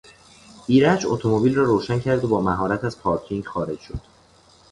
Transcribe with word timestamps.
ایرج 0.67 1.03
اتومبیل 1.07 1.55
را 1.55 1.63
روشن 1.63 1.99
کرد 1.99 2.25
و 2.25 2.27
با 2.27 2.41
مهارت 2.41 2.83
از 2.83 2.99
پارکینگ 2.99 3.45
خارج 3.45 3.79
شد. 3.79 4.01